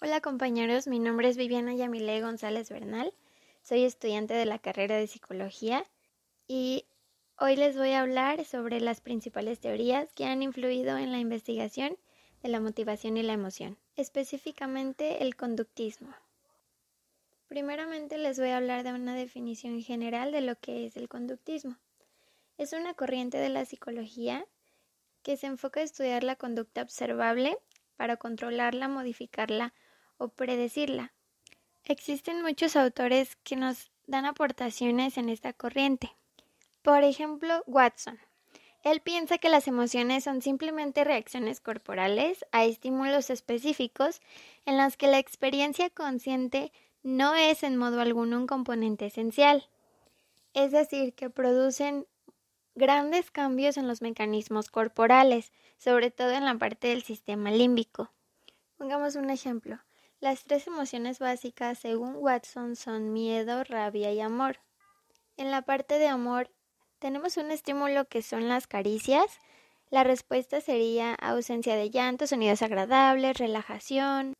Hola 0.00 0.20
compañeros, 0.20 0.86
mi 0.86 1.00
nombre 1.00 1.28
es 1.28 1.36
Viviana 1.36 1.74
Yamile 1.74 2.20
González 2.20 2.70
Bernal, 2.70 3.12
soy 3.64 3.82
estudiante 3.82 4.32
de 4.32 4.46
la 4.46 4.60
carrera 4.60 4.96
de 4.96 5.08
psicología 5.08 5.84
y 6.46 6.84
hoy 7.36 7.56
les 7.56 7.76
voy 7.76 7.90
a 7.90 8.02
hablar 8.02 8.44
sobre 8.44 8.80
las 8.80 9.00
principales 9.00 9.58
teorías 9.58 10.12
que 10.12 10.24
han 10.24 10.40
influido 10.44 10.96
en 10.96 11.10
la 11.10 11.18
investigación 11.18 11.98
de 12.44 12.48
la 12.48 12.60
motivación 12.60 13.16
y 13.16 13.24
la 13.24 13.32
emoción, 13.32 13.76
específicamente 13.96 15.24
el 15.24 15.34
conductismo. 15.34 16.14
Primeramente 17.48 18.18
les 18.18 18.38
voy 18.38 18.50
a 18.50 18.58
hablar 18.58 18.84
de 18.84 18.92
una 18.92 19.16
definición 19.16 19.82
general 19.82 20.30
de 20.30 20.42
lo 20.42 20.54
que 20.60 20.86
es 20.86 20.96
el 20.96 21.08
conductismo. 21.08 21.76
Es 22.56 22.72
una 22.72 22.94
corriente 22.94 23.38
de 23.38 23.48
la 23.48 23.64
psicología 23.64 24.46
que 25.24 25.36
se 25.36 25.48
enfoca 25.48 25.80
a 25.80 25.82
estudiar 25.82 26.22
la 26.22 26.36
conducta 26.36 26.82
observable 26.82 27.58
para 27.96 28.16
controlarla, 28.16 28.86
modificarla 28.86 29.74
o 30.18 30.28
predecirla. 30.28 31.12
Existen 31.84 32.42
muchos 32.42 32.76
autores 32.76 33.36
que 33.36 33.56
nos 33.56 33.90
dan 34.06 34.26
aportaciones 34.26 35.16
en 35.16 35.28
esta 35.28 35.52
corriente. 35.52 36.14
Por 36.82 37.02
ejemplo, 37.02 37.62
Watson. 37.66 38.18
Él 38.84 39.00
piensa 39.00 39.38
que 39.38 39.48
las 39.48 39.66
emociones 39.66 40.24
son 40.24 40.40
simplemente 40.40 41.04
reacciones 41.04 41.60
corporales 41.60 42.44
a 42.52 42.64
estímulos 42.64 43.30
específicos 43.30 44.20
en 44.66 44.76
las 44.76 44.96
que 44.96 45.08
la 45.08 45.18
experiencia 45.18 45.90
consciente 45.90 46.72
no 47.02 47.34
es 47.34 47.62
en 47.62 47.76
modo 47.76 48.00
alguno 48.00 48.36
un 48.36 48.46
componente 48.46 49.06
esencial. 49.06 49.68
Es 50.54 50.72
decir, 50.72 51.14
que 51.14 51.30
producen 51.30 52.06
grandes 52.74 53.30
cambios 53.30 53.76
en 53.76 53.88
los 53.88 54.00
mecanismos 54.00 54.70
corporales, 54.70 55.52
sobre 55.78 56.10
todo 56.10 56.30
en 56.30 56.44
la 56.44 56.56
parte 56.56 56.88
del 56.88 57.02
sistema 57.02 57.50
límbico. 57.50 58.10
Pongamos 58.76 59.16
un 59.16 59.30
ejemplo. 59.30 59.80
Las 60.20 60.42
tres 60.42 60.66
emociones 60.66 61.20
básicas, 61.20 61.78
según 61.78 62.16
Watson, 62.16 62.74
son 62.74 63.12
miedo, 63.12 63.62
rabia 63.62 64.12
y 64.12 64.20
amor. 64.20 64.58
En 65.36 65.52
la 65.52 65.62
parte 65.62 66.00
de 66.00 66.08
amor 66.08 66.50
tenemos 66.98 67.36
un 67.36 67.52
estímulo 67.52 68.08
que 68.08 68.22
son 68.22 68.48
las 68.48 68.66
caricias. 68.66 69.38
La 69.90 70.02
respuesta 70.02 70.60
sería 70.60 71.14
ausencia 71.14 71.76
de 71.76 71.90
llanto, 71.90 72.26
sonidos 72.26 72.62
agradables, 72.62 73.38
relajación. 73.38 74.34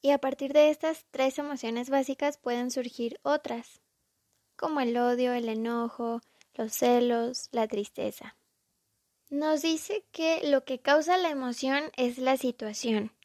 Y 0.00 0.12
a 0.12 0.18
partir 0.18 0.52
de 0.52 0.70
estas 0.70 1.04
tres 1.10 1.40
emociones 1.40 1.90
básicas 1.90 2.38
pueden 2.38 2.70
surgir 2.70 3.18
otras, 3.24 3.80
como 4.54 4.80
el 4.80 4.96
odio, 4.96 5.32
el 5.32 5.48
enojo, 5.48 6.20
los 6.54 6.72
celos, 6.72 7.48
la 7.50 7.66
tristeza. 7.66 8.36
Nos 9.30 9.62
dice 9.62 10.04
que 10.12 10.48
lo 10.48 10.64
que 10.64 10.78
causa 10.78 11.18
la 11.18 11.30
emoción 11.30 11.90
es 11.96 12.18
la 12.18 12.36
situación 12.36 13.17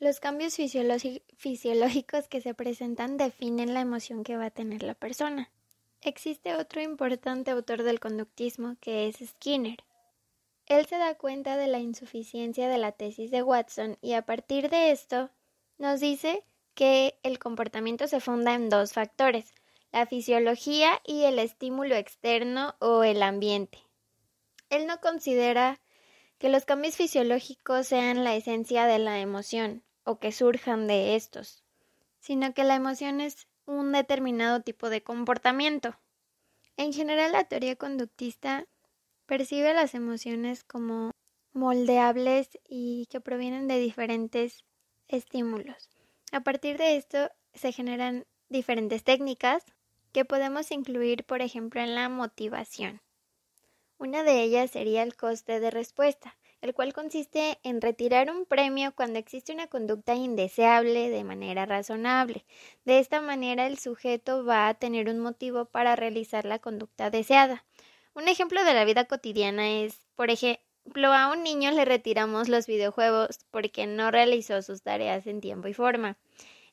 los 0.00 0.20
cambios 0.20 0.56
fisiológicos 1.36 2.28
que 2.28 2.40
se 2.40 2.54
presentan 2.54 3.16
definen 3.16 3.74
la 3.74 3.80
emoción 3.80 4.22
que 4.22 4.36
va 4.36 4.46
a 4.46 4.50
tener 4.50 4.82
la 4.82 4.94
persona. 4.94 5.50
Existe 6.00 6.54
otro 6.54 6.80
importante 6.80 7.50
autor 7.50 7.82
del 7.82 7.98
conductismo 7.98 8.76
que 8.80 9.08
es 9.08 9.16
Skinner. 9.16 9.78
Él 10.66 10.86
se 10.86 10.98
da 10.98 11.16
cuenta 11.16 11.56
de 11.56 11.66
la 11.66 11.80
insuficiencia 11.80 12.68
de 12.68 12.78
la 12.78 12.92
tesis 12.92 13.30
de 13.32 13.42
Watson 13.42 13.98
y 14.00 14.12
a 14.12 14.22
partir 14.22 14.70
de 14.70 14.92
esto 14.92 15.30
nos 15.78 15.98
dice 15.98 16.44
que 16.74 17.18
el 17.24 17.40
comportamiento 17.40 18.06
se 18.06 18.20
funda 18.20 18.54
en 18.54 18.68
dos 18.68 18.92
factores, 18.92 19.52
la 19.90 20.06
fisiología 20.06 21.00
y 21.04 21.24
el 21.24 21.40
estímulo 21.40 21.96
externo 21.96 22.76
o 22.78 23.02
el 23.02 23.22
ambiente. 23.22 23.78
Él 24.70 24.86
no 24.86 25.00
considera 25.00 25.80
que 26.38 26.50
los 26.50 26.64
cambios 26.64 26.94
fisiológicos 26.94 27.88
sean 27.88 28.22
la 28.22 28.36
esencia 28.36 28.86
de 28.86 29.00
la 29.00 29.18
emoción, 29.18 29.82
o 30.08 30.18
que 30.18 30.32
surjan 30.32 30.86
de 30.86 31.16
estos, 31.16 31.62
sino 32.18 32.54
que 32.54 32.64
la 32.64 32.74
emoción 32.74 33.20
es 33.20 33.46
un 33.66 33.92
determinado 33.92 34.62
tipo 34.62 34.88
de 34.88 35.02
comportamiento. 35.02 35.98
En 36.78 36.94
general, 36.94 37.32
la 37.32 37.44
teoría 37.44 37.76
conductista 37.76 38.66
percibe 39.26 39.74
las 39.74 39.94
emociones 39.94 40.64
como 40.64 41.10
moldeables 41.52 42.58
y 42.66 43.04
que 43.10 43.20
provienen 43.20 43.68
de 43.68 43.78
diferentes 43.78 44.64
estímulos. 45.08 45.90
A 46.32 46.40
partir 46.40 46.78
de 46.78 46.96
esto 46.96 47.30
se 47.52 47.72
generan 47.72 48.24
diferentes 48.48 49.04
técnicas 49.04 49.62
que 50.12 50.24
podemos 50.24 50.70
incluir, 50.72 51.24
por 51.24 51.42
ejemplo, 51.42 51.82
en 51.82 51.94
la 51.94 52.08
motivación. 52.08 53.02
Una 53.98 54.22
de 54.22 54.42
ellas 54.42 54.70
sería 54.70 55.02
el 55.02 55.16
coste 55.16 55.60
de 55.60 55.70
respuesta, 55.70 56.38
el 56.60 56.74
cual 56.74 56.92
consiste 56.92 57.58
en 57.62 57.80
retirar 57.80 58.30
un 58.30 58.44
premio 58.44 58.92
cuando 58.94 59.18
existe 59.18 59.52
una 59.52 59.68
conducta 59.68 60.14
indeseable 60.14 61.08
de 61.08 61.24
manera 61.24 61.66
razonable. 61.66 62.44
De 62.84 62.98
esta 62.98 63.20
manera 63.20 63.66
el 63.66 63.78
sujeto 63.78 64.44
va 64.44 64.68
a 64.68 64.74
tener 64.74 65.08
un 65.08 65.20
motivo 65.20 65.66
para 65.66 65.96
realizar 65.96 66.44
la 66.44 66.58
conducta 66.58 67.10
deseada. 67.10 67.64
Un 68.14 68.26
ejemplo 68.26 68.64
de 68.64 68.74
la 68.74 68.84
vida 68.84 69.04
cotidiana 69.04 69.70
es, 69.70 70.00
por 70.16 70.30
ejemplo, 70.30 71.12
a 71.12 71.30
un 71.30 71.44
niño 71.44 71.70
le 71.70 71.84
retiramos 71.84 72.48
los 72.48 72.66
videojuegos 72.66 73.38
porque 73.50 73.86
no 73.86 74.10
realizó 74.10 74.62
sus 74.62 74.82
tareas 74.82 75.26
en 75.26 75.40
tiempo 75.40 75.68
y 75.68 75.74
forma. 75.74 76.18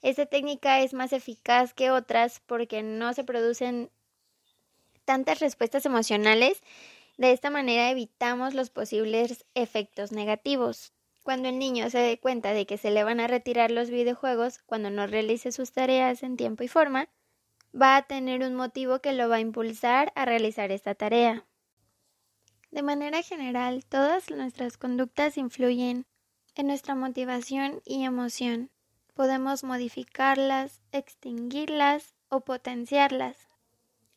Esta 0.02 0.25
técnica 0.25 0.81
es 0.81 0.94
más 0.94 1.13
eficaz 1.13 1.73
que 1.73 1.91
otras 1.91 2.41
porque 2.46 2.81
no 2.81 3.13
se 3.13 3.23
producen 3.23 3.91
tantas 5.06 5.40
respuestas 5.40 5.85
emocionales 5.85 6.62
de 7.17 7.31
esta 7.31 7.49
manera 7.49 7.89
evitamos 7.89 8.53
los 8.53 8.69
posibles 8.69 9.45
efectos 9.53 10.11
negativos. 10.11 10.93
Cuando 11.23 11.49
el 11.49 11.57
niño 11.57 11.89
se 11.89 11.99
dé 11.99 12.19
cuenta 12.19 12.53
de 12.53 12.65
que 12.65 12.77
se 12.77 12.91
le 12.91 13.03
van 13.03 13.19
a 13.19 13.27
retirar 13.27 13.71
los 13.71 13.89
videojuegos 13.89 14.59
cuando 14.65 14.89
no 14.89 15.07
realice 15.07 15.51
sus 15.51 15.71
tareas 15.71 16.23
en 16.23 16.37
tiempo 16.37 16.63
y 16.63 16.67
forma, 16.67 17.09
va 17.73 17.97
a 17.97 18.03
tener 18.03 18.43
un 18.43 18.55
motivo 18.55 18.99
que 18.99 19.13
lo 19.13 19.27
va 19.27 19.37
a 19.37 19.39
impulsar 19.41 20.11
a 20.15 20.25
realizar 20.25 20.71
esta 20.71 20.93
tarea. 20.93 21.45
De 22.71 22.83
manera 22.83 23.21
general, 23.21 23.85
todas 23.85 24.29
nuestras 24.29 24.77
conductas 24.77 25.37
influyen 25.37 26.05
en 26.55 26.67
nuestra 26.67 26.93
motivación 26.93 27.81
y 27.85 28.03
emoción. 28.03 28.69
Podemos 29.13 29.63
modificarlas, 29.63 30.81
extinguirlas 30.91 32.15
o 32.29 32.41
potenciarlas. 32.41 33.47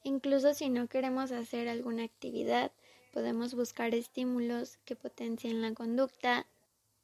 Incluso 0.02 0.54
si 0.54 0.70
no 0.70 0.88
queremos 0.88 1.30
hacer 1.32 1.68
alguna 1.68 2.04
actividad, 2.04 2.72
podemos 3.18 3.56
buscar 3.56 3.96
estímulos 3.96 4.76
que 4.84 4.94
potencien 4.94 5.60
la 5.60 5.74
conducta 5.74 6.46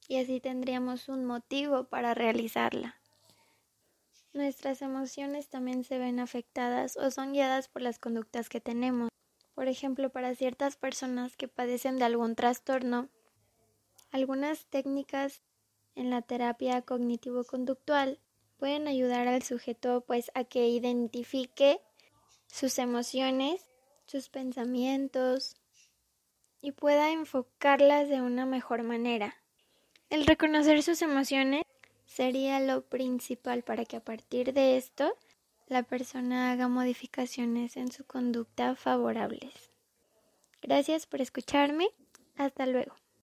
y 0.06 0.18
así 0.18 0.38
tendríamos 0.38 1.08
un 1.08 1.24
motivo 1.24 1.88
para 1.88 2.14
realizarla. 2.14 3.00
Nuestras 4.32 4.80
emociones 4.80 5.48
también 5.48 5.82
se 5.82 5.98
ven 5.98 6.20
afectadas 6.20 6.96
o 6.96 7.10
son 7.10 7.32
guiadas 7.32 7.66
por 7.66 7.82
las 7.82 7.98
conductas 7.98 8.48
que 8.48 8.60
tenemos. 8.60 9.08
Por 9.56 9.66
ejemplo, 9.66 10.10
para 10.10 10.36
ciertas 10.36 10.76
personas 10.76 11.36
que 11.36 11.48
padecen 11.48 11.98
de 11.98 12.04
algún 12.04 12.36
trastorno, 12.36 13.08
algunas 14.12 14.66
técnicas 14.66 15.42
en 15.96 16.10
la 16.10 16.22
terapia 16.22 16.82
cognitivo-conductual 16.82 18.20
pueden 18.56 18.86
ayudar 18.86 19.26
al 19.26 19.42
sujeto 19.42 20.04
pues 20.06 20.30
a 20.34 20.44
que 20.44 20.68
identifique 20.68 21.80
sus 22.46 22.78
emociones, 22.78 23.68
sus 24.06 24.28
pensamientos, 24.28 25.56
y 26.64 26.72
pueda 26.72 27.10
enfocarlas 27.10 28.08
de 28.08 28.22
una 28.22 28.46
mejor 28.46 28.84
manera. 28.84 29.36
El 30.08 30.24
reconocer 30.24 30.82
sus 30.82 31.02
emociones 31.02 31.62
sería 32.06 32.58
lo 32.58 32.86
principal 32.86 33.62
para 33.62 33.84
que 33.84 33.98
a 33.98 34.00
partir 34.00 34.54
de 34.54 34.78
esto 34.78 35.14
la 35.68 35.82
persona 35.82 36.50
haga 36.50 36.68
modificaciones 36.68 37.76
en 37.76 37.92
su 37.92 38.06
conducta 38.06 38.76
favorables. 38.76 39.70
Gracias 40.62 41.06
por 41.06 41.20
escucharme. 41.20 41.88
Hasta 42.36 42.64
luego. 42.64 42.94